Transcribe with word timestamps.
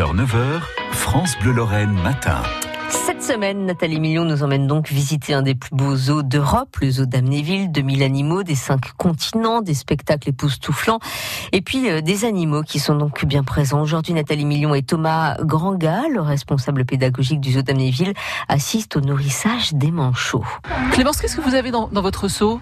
9h, 0.00 0.60
France 0.90 1.38
Bleu 1.40 1.52
Lorraine 1.52 1.92
matin. 2.02 2.42
Cette 2.90 3.22
semaine, 3.22 3.64
Nathalie 3.64 4.00
Million 4.00 4.24
nous 4.24 4.42
emmène 4.42 4.66
donc 4.66 4.88
visiter 4.90 5.34
un 5.34 5.42
des 5.42 5.54
plus 5.54 5.70
beaux 5.70 5.94
zoos 5.94 6.24
d'Europe, 6.24 6.76
le 6.82 6.90
zoo 6.90 7.06
d'Amnéville, 7.06 7.70
2000 7.70 8.02
animaux 8.02 8.42
des 8.42 8.56
cinq 8.56 8.92
continents, 8.96 9.62
des 9.62 9.74
spectacles 9.74 10.30
époustouflants, 10.30 10.98
et 11.52 11.60
puis 11.60 11.88
euh, 11.88 12.00
des 12.00 12.24
animaux 12.24 12.62
qui 12.62 12.80
sont 12.80 12.96
donc 12.96 13.24
bien 13.24 13.44
présents. 13.44 13.80
Aujourd'hui, 13.82 14.14
Nathalie 14.14 14.44
Million 14.46 14.74
et 14.74 14.82
Thomas 14.82 15.36
Granga, 15.42 16.02
le 16.12 16.20
responsable 16.20 16.84
pédagogique 16.84 17.40
du 17.40 17.52
zoo 17.52 17.62
d'Amnéville, 17.62 18.14
assistent 18.48 18.96
au 18.96 19.00
nourrissage 19.00 19.74
des 19.74 19.92
manchots. 19.92 20.44
Clémence, 20.90 21.20
qu'est-ce 21.20 21.36
que 21.36 21.40
vous 21.42 21.54
avez 21.54 21.70
dans, 21.70 21.86
dans 21.86 22.02
votre 22.02 22.26
seau? 22.26 22.60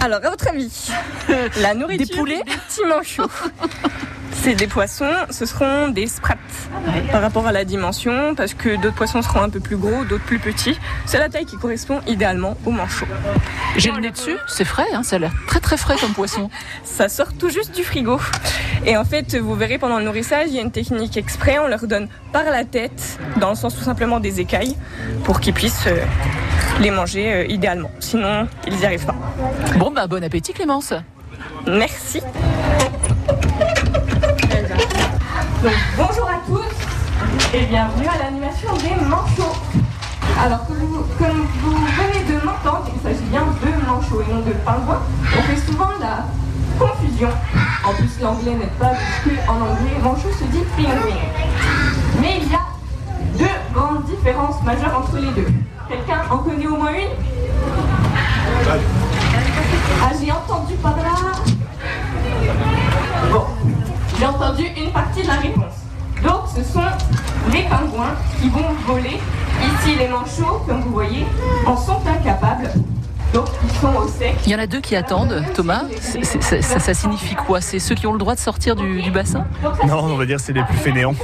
Alors, 0.00 0.24
à 0.24 0.30
votre 0.30 0.46
avis, 0.46 0.90
la 1.60 1.74
nourriture 1.74 2.06
Des 2.06 2.14
poulets? 2.14 2.42
des 2.44 2.52
petits 2.52 2.86
manchots. 2.88 3.26
C'est 4.42 4.54
des 4.54 4.68
poissons, 4.68 5.12
ce 5.28 5.44
seront 5.44 5.88
des 5.88 6.06
sprats 6.06 6.36
par 7.12 7.20
rapport 7.20 7.46
à 7.46 7.52
la 7.52 7.66
dimension, 7.66 8.34
parce 8.34 8.54
que 8.54 8.80
d'autres 8.80 8.94
poissons 8.94 9.20
seront 9.20 9.42
un 9.42 9.50
peu 9.50 9.60
plus 9.60 9.76
gros, 9.76 10.04
d'autres 10.06 10.24
plus 10.24 10.38
petits. 10.38 10.78
C'est 11.04 11.18
la 11.18 11.28
taille 11.28 11.44
qui 11.44 11.58
correspond 11.58 12.00
idéalement 12.06 12.56
au 12.64 12.70
manchot. 12.70 13.04
J'ai 13.76 13.90
le 13.90 14.00
nez 14.00 14.10
dessus, 14.10 14.36
c'est 14.48 14.64
frais, 14.64 14.86
hein, 14.94 15.02
ça 15.02 15.16
a 15.16 15.18
l'air 15.18 15.32
très 15.46 15.60
très 15.60 15.76
frais 15.76 15.96
comme 16.00 16.12
poisson. 16.14 16.48
Ça 16.84 17.10
sort 17.10 17.34
tout 17.34 17.50
juste 17.50 17.74
du 17.74 17.84
frigo. 17.84 18.18
Et 18.86 18.96
en 18.96 19.04
fait, 19.04 19.36
vous 19.36 19.54
verrez 19.54 19.76
pendant 19.76 19.98
le 19.98 20.04
nourrissage, 20.06 20.46
il 20.48 20.54
y 20.54 20.58
a 20.58 20.62
une 20.62 20.72
technique 20.72 21.18
exprès, 21.18 21.58
on 21.58 21.68
leur 21.68 21.86
donne 21.86 22.08
par 22.32 22.44
la 22.44 22.64
tête, 22.64 23.18
dans 23.36 23.50
le 23.50 23.56
sens 23.56 23.76
tout 23.76 23.84
simplement 23.84 24.20
des 24.20 24.40
écailles, 24.40 24.74
pour 25.24 25.40
qu'ils 25.40 25.54
puissent 25.54 25.86
euh, 25.86 26.02
les 26.80 26.90
manger 26.90 27.32
euh, 27.32 27.46
idéalement. 27.46 27.90
Sinon, 28.00 28.48
ils 28.66 28.74
n'y 28.74 28.86
arrivent 28.86 29.04
pas. 29.04 29.16
Bon, 29.76 29.90
bah 29.90 30.06
bon 30.06 30.24
appétit 30.24 30.54
Clémence. 30.54 30.94
Merci. 31.66 32.22
Donc, 35.62 35.72
bonjour 35.94 36.26
à 36.26 36.40
tous 36.46 37.54
et 37.54 37.66
bienvenue 37.66 38.06
à 38.06 38.16
l'animation 38.16 38.72
des 38.76 38.94
manchots. 39.04 39.58
Alors, 40.42 40.66
comme 40.66 40.78
vous, 40.78 41.04
comme 41.18 41.46
vous 41.62 41.76
venez 41.76 42.24
de 42.24 42.42
m'entendre, 42.46 42.88
il 42.94 43.02
s'agit 43.02 43.26
bien 43.28 43.42
de 43.42 43.86
manchots 43.86 44.22
et 44.22 44.32
non 44.32 44.40
de 44.40 44.52
pingouins. 44.64 45.02
On 45.36 45.42
fait 45.42 45.60
souvent 45.70 45.90
la 46.00 46.24
confusion. 46.78 47.28
En 47.84 47.92
plus, 47.92 48.08
l'anglais 48.22 48.54
n'est 48.54 48.72
pas 48.78 48.92
puisque 48.94 49.38
en 49.50 49.56
anglais, 49.56 50.00
manchot 50.02 50.32
se 50.32 50.44
dit 50.44 50.64
penguin. 50.76 51.18
Mais 52.22 52.40
il 52.40 52.50
y 52.50 52.54
a 52.54 52.60
deux 53.36 53.74
grandes 53.74 54.04
différences 54.06 54.62
majeures 54.62 54.96
entre 54.98 55.16
les 55.16 55.30
deux. 55.32 55.52
Quelqu'un 55.90 56.22
en 56.30 56.38
connaît 56.38 56.68
au 56.68 56.76
moins 56.78 56.92
une? 56.92 57.10
Ah, 60.02 60.10
j'ai 60.18 60.32
entendu 60.32 60.74
par 60.76 60.96
là. 60.96 61.49
Une 64.64 64.90
partie 64.92 65.22
de 65.22 65.28
la 65.28 65.34
réponse. 65.34 65.74
Donc, 66.22 66.42
ce 66.54 66.62
sont 66.62 66.80
les 67.52 67.62
pingouins 67.62 68.14
qui 68.40 68.48
vont 68.48 68.66
voler. 68.86 69.18
Ici, 69.62 69.96
les 69.98 70.08
manchots, 70.08 70.62
comme 70.66 70.82
vous 70.82 70.92
voyez, 70.92 71.24
en 71.66 71.76
sont 71.76 71.98
incapables. 72.06 72.70
Donc, 73.32 73.46
ils 73.62 73.70
sont 73.78 73.94
au 73.94 74.08
sec. 74.08 74.34
Il 74.44 74.50
y 74.50 74.54
en 74.56 74.58
a 74.58 74.66
deux 74.66 74.80
qui 74.80 74.96
attendent, 74.96 75.42
Thomas. 75.54 75.82
C'est- 76.00 76.24
c'est- 76.24 76.42
c'est- 76.42 76.62
ça, 76.62 76.80
ça 76.80 76.94
signifie 76.94 77.36
quoi? 77.36 77.60
C'est 77.60 77.78
ceux 77.78 77.94
qui 77.94 78.06
ont 78.08 78.12
le 78.12 78.18
droit 78.18 78.34
de 78.34 78.40
sortir 78.40 78.74
du, 78.74 79.00
du 79.02 79.10
bassin? 79.12 79.44
Non, 79.86 79.98
on 80.02 80.16
va 80.16 80.26
dire 80.26 80.40
c'est 80.40 80.52
les 80.52 80.64
plus 80.64 80.76
fainéants. 80.76 81.14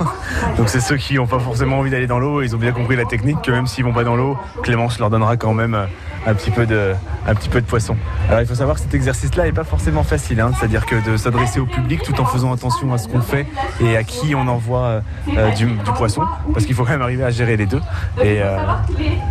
Donc 0.56 0.68
c'est 0.68 0.80
ceux 0.80 0.96
qui 0.98 1.14
n'ont 1.14 1.26
pas 1.26 1.40
forcément 1.40 1.78
envie 1.80 1.90
d'aller 1.90 2.06
dans 2.06 2.20
l'eau. 2.20 2.42
Ils 2.42 2.54
ont 2.54 2.58
bien 2.58 2.70
compris 2.70 2.94
la 2.94 3.06
technique 3.06 3.42
que 3.42 3.50
même 3.50 3.66
s'ils 3.66 3.84
vont 3.84 3.92
pas 3.92 4.04
dans 4.04 4.14
l'eau, 4.14 4.38
Clémence 4.62 5.00
leur 5.00 5.10
donnera 5.10 5.36
quand 5.36 5.52
même 5.52 5.74
euh, 5.74 5.86
un 6.28 6.34
petit 6.34 6.52
peu 6.52 6.64
de, 6.64 6.94
un 7.26 7.34
petit 7.34 7.48
peu 7.48 7.60
de 7.60 7.66
poisson. 7.66 7.96
Alors 8.28 8.40
il 8.40 8.46
faut 8.46 8.54
savoir 8.54 8.76
que 8.76 8.82
cet 8.82 8.94
exercice-là 8.94 9.46
est 9.46 9.52
pas 9.52 9.64
forcément 9.64 10.02
facile. 10.02 10.40
hein. 10.40 10.50
C'est-à-dire 10.58 10.86
que 10.86 10.96
de 11.10 11.16
s'adresser 11.16 11.60
au 11.60 11.66
public 11.66 12.02
tout 12.02 12.20
en 12.20 12.24
faisant 12.24 12.52
attention 12.52 12.92
à 12.92 12.98
ce 12.98 13.08
qu'on 13.08 13.20
fait 13.20 13.46
et 13.80 13.96
à 13.96 14.02
qui 14.04 14.34
on 14.34 14.46
envoie 14.48 14.82
euh, 14.84 15.00
euh, 15.36 15.50
du, 15.52 15.66
du 15.66 15.92
poisson, 15.96 16.22
parce 16.52 16.66
qu'il 16.66 16.74
faut 16.74 16.84
quand 16.84 16.92
même 16.92 17.02
arriver 17.02 17.24
à 17.24 17.30
gérer 17.30 17.56
les 17.56 17.66
deux. 17.66 17.80
Et 18.22 18.40
euh, 18.42 18.56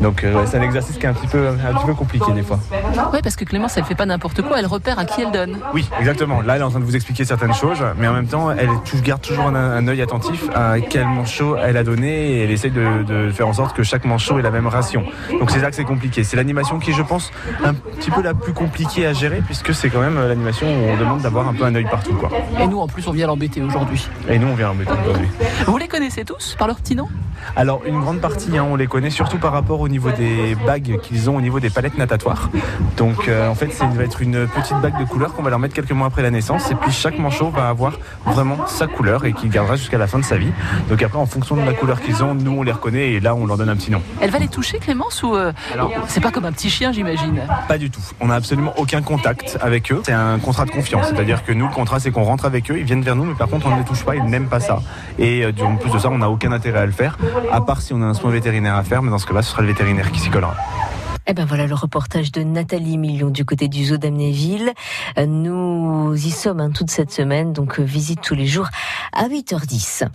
donc 0.02 0.22
ouais, 0.24 0.46
c'est 0.46 0.58
un 0.58 0.62
exercice 0.62 0.98
qui 0.98 1.06
est 1.06 1.10
un 1.10 1.14
petit 1.14 1.28
peu, 1.28 1.48
un 1.48 1.74
petit 1.74 1.86
peu 1.86 1.94
compliqué 1.94 2.32
des 2.34 2.44
fois. 2.44 2.60
Oui, 3.14 3.20
parce 3.24 3.36
que 3.36 3.46
Clémence, 3.46 3.78
elle 3.78 3.84
fait 3.86 3.96
pas 3.96 4.06
n'importe 4.06 4.42
quoi, 4.42 4.60
elle 4.60 4.66
repère 4.66 5.00
à 5.00 5.06
qui 5.06 5.22
elle 5.22 5.32
donne. 5.32 5.58
Oui, 5.74 5.88
exactement. 6.00 6.42
Là, 6.42 6.56
elle 6.56 6.62
est 6.62 6.66
en 6.66 6.70
train 6.70 6.80
de 6.80 6.86
vous 6.86 6.96
expliquer 6.96 7.26
certaines 7.26 7.54
choses, 7.54 7.84
mais 7.98 8.08
en 8.08 8.14
même 8.14 8.28
temps, 8.28 8.52
elle 8.52 8.70
garde 9.04 9.22
toujours 9.22 9.48
un, 9.48 9.56
un 9.56 9.88
œil 9.88 10.02
attentif 10.02 10.44
à 10.56 10.76
quel 10.80 11.06
manchot 11.06 11.58
elle 11.58 11.78
a 11.78 11.84
donné 11.84 12.32
et 12.32 12.44
elle 12.44 12.52
essaye 12.52 12.72
de, 12.72 13.04
de 13.04 13.32
faire 13.32 13.48
en 13.48 13.54
sorte 13.54 13.76
que 13.76 13.84
chaque 13.84 14.06
manchot 14.06 14.40
ait 14.40 14.42
la 14.42 14.52
même 14.52 14.68
ration. 14.68 15.04
Donc 15.40 15.52
c'est 15.52 15.60
là 15.60 15.70
que 15.70 15.76
c'est 15.76 15.84
compliqué. 15.84 16.24
C'est 16.24 16.38
l'animation 16.38 16.80
qui 16.80 16.94
je 16.94 17.02
pense, 17.02 17.32
un 17.64 17.74
petit 17.98 18.12
peu 18.12 18.22
la 18.22 18.34
plus 18.34 18.54
compliquée 18.54 19.06
à 19.06 19.14
gérer, 19.14 19.42
puisque 19.46 19.74
c'est 19.74 19.90
quand 19.90 20.02
même 20.02 20.18
euh, 20.18 20.28
l'animation 20.28 20.68
où 20.68 20.90
on 20.90 20.98
demande 20.98 21.22
d'avoir 21.22 21.48
un 21.48 21.54
peu 21.54 21.64
un 21.64 21.76
œil 21.76 21.86
partout. 21.86 22.14
Quoi. 22.14 22.30
Et 22.60 22.68
nous, 22.68 22.80
en 22.80 22.88
plus, 22.88 23.08
on 23.08 23.12
vient 23.12 23.28
l'embêter 23.28 23.62
aujourd'hui. 23.62 24.08
Et 24.30 24.40
nous, 24.40 24.48
on 24.48 24.56
vient 24.56 24.72
embêter 24.72 24.92
aujourd'hui. 25.04 25.28
Vous 25.66 25.78
les 25.78 25.88
connaissez 25.88 26.26
tous 26.26 26.56
par 26.58 26.68
leur 26.68 26.78
petit 26.78 26.96
nom? 26.96 27.08
Alors 27.56 27.82
une 27.86 28.00
grande 28.00 28.20
partie, 28.20 28.58
hein, 28.58 28.66
on 28.68 28.76
les 28.76 28.88
connaît 28.88 29.10
surtout 29.10 29.38
par 29.38 29.52
rapport 29.52 29.80
au 29.80 29.88
niveau 29.88 30.10
des 30.12 30.56
bagues 30.66 31.00
qu'ils 31.02 31.30
ont 31.30 31.36
au 31.36 31.42
niveau 31.42 31.60
des 31.60 31.70
palettes 31.70 31.98
natatoires. 31.98 32.50
Donc 32.98 33.28
euh, 33.28 33.48
en 33.48 33.56
fait, 33.56 33.72
ça 33.72 33.86
va 33.86 34.04
être 34.04 34.22
une 34.22 34.48
petite 34.48 34.78
bague 34.82 35.00
de 35.00 35.06
couleur 35.06 35.34
qu'on 35.34 35.44
va 35.44 35.50
leur 35.52 35.60
mettre 35.60 35.76
quelques 35.76 35.92
mois 35.92 36.08
après 36.08 36.24
la 36.24 36.32
naissance. 36.32 36.72
Et 36.72 36.76
puis 36.76 36.92
chaque 36.92 37.20
manchot 37.20 37.50
va 37.50 37.70
avoir 37.70 37.94
vraiment 38.26 38.66
sa 38.68 38.88
couleur 38.88 39.26
et 39.26 39.34
qu'il 39.34 39.50
gardera 39.50 39.76
jusqu'à 39.76 39.98
la 39.98 40.08
fin 40.08 40.18
de 40.18 40.24
sa 40.24 40.38
vie. 40.38 40.52
Donc 40.90 41.04
après, 41.04 41.20
en 41.20 41.26
fonction 41.26 41.56
de 41.56 41.62
la 41.62 41.74
couleur 41.74 42.02
qu'ils 42.02 42.24
ont, 42.24 42.34
nous 42.34 42.52
on 42.52 42.64
les 42.64 42.72
reconnaît 42.72 43.12
et 43.12 43.20
là 43.20 43.36
on 43.36 43.46
leur 43.46 43.58
donne 43.58 43.70
un 43.70 43.76
petit 43.76 43.92
nom. 43.92 44.02
Elle 44.22 44.32
va 44.32 44.40
les 44.40 44.48
toucher, 44.48 44.80
Clémence, 44.80 45.22
ou 45.22 45.36
euh, 45.36 45.52
c'est 46.08 46.22
pas 46.22 46.32
comme 46.32 46.46
un 46.46 46.52
petit 46.52 46.70
chien, 46.70 46.92
j'imagine? 46.92 47.42
Pas 47.68 47.75
du 47.78 47.90
tout. 47.90 48.02
On 48.20 48.28
n'a 48.28 48.36
absolument 48.36 48.74
aucun 48.78 49.02
contact 49.02 49.58
avec 49.62 49.92
eux. 49.92 50.02
C'est 50.06 50.14
un 50.14 50.40
contrat 50.40 50.66
de 50.66 50.72
confiance. 50.72 51.08
C'est-à-dire 51.10 51.44
que 51.44 51.52
nous, 51.52 51.68
le 51.68 51.74
contrat, 51.74 52.00
c'est 52.00 52.12
qu'on 52.12 52.24
rentre 52.24 52.46
avec 52.46 52.70
eux, 52.72 52.78
ils 52.78 52.86
viennent 52.86 53.02
vers 53.02 53.16
nous, 53.16 53.26
mais 53.26 53.36
par 53.36 53.48
contre, 53.48 53.68
on 53.68 53.72
ne 53.72 53.80
les 53.80 53.86
touche 53.86 54.04
pas, 54.04 54.16
ils 54.16 54.24
n'aiment 54.24 54.50
pas 54.50 54.60
ça. 54.60 54.82
Et 55.20 55.44
euh, 55.44 55.52
en 55.64 55.76
plus 55.76 55.92
de 55.92 56.00
ça, 56.00 56.10
on 56.10 56.18
n'a 56.18 56.30
aucun 56.30 56.52
intérêt 56.52 56.80
à 56.80 56.86
le 56.86 56.92
faire, 56.92 57.18
à 57.52 57.62
part 57.62 57.82
si 57.82 57.94
on 57.94 58.02
a 58.02 58.06
un 58.06 58.14
soin 58.14 58.32
vétérinaire 58.32 58.76
à 58.76 58.84
faire, 58.84 59.02
mais 59.02 59.12
dans 59.12 59.18
ce 59.20 59.26
cas-là, 59.26 59.42
ce 59.42 59.52
sera 59.52 59.62
le 59.62 59.68
vétérinaire 59.68 60.12
qui 60.12 60.20
s'y 60.20 60.30
collera. 60.30 60.56
Eh 61.28 61.34
ben 61.34 61.46
voilà 61.46 61.66
le 61.66 61.74
reportage 61.74 62.32
de 62.32 62.44
Nathalie 62.44 63.00
Million 63.00 63.32
du 63.32 63.46
côté 63.46 63.68
du 63.68 63.86
zoo 63.86 63.98
d'Amnéville. 63.98 64.72
Euh, 65.18 65.26
Nous 65.26 66.14
y 66.14 66.30
sommes 66.30 66.60
hein, 66.60 66.70
toute 66.70 66.92
cette 66.92 67.12
semaine, 67.12 67.52
donc 67.52 67.80
euh, 67.80 67.84
visite 67.84 68.22
tous 68.22 68.36
les 68.36 68.46
jours 68.46 68.68
à 69.12 69.28
8h10. 69.28 70.08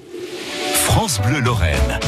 France 0.85 1.21
Bleu 1.21 1.41
Lorraine. 1.41 1.99